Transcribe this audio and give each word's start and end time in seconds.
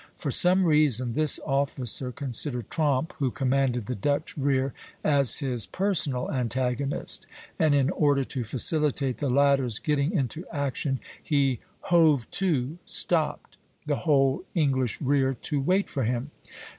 For 0.17 0.31
some 0.31 0.65
reason 0.65 1.13
this 1.13 1.39
officer 1.45 2.11
considered 2.11 2.71
Tromp, 2.71 3.13
who 3.19 3.29
commanded 3.29 3.85
the 3.85 3.93
Dutch 3.93 4.35
rear, 4.35 4.73
as 5.03 5.41
his 5.41 5.67
personal 5.67 6.31
antagonist, 6.31 7.27
and 7.59 7.75
in 7.75 7.91
order 7.91 8.23
to 8.23 8.43
facilitate 8.43 9.19
the 9.19 9.29
latter's 9.29 9.77
getting 9.77 10.11
into 10.11 10.43
action, 10.51 10.99
he 11.21 11.59
hove 11.81 12.27
to 12.31 12.79
(stopped) 12.83 13.57
the 13.85 13.97
whole 13.97 14.43
English 14.55 14.99
rear 15.01 15.35
to 15.35 15.61
wait 15.61 15.87
for 15.87 16.03
him. 16.03 16.31